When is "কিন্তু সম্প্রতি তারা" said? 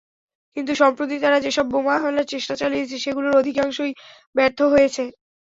0.57-1.37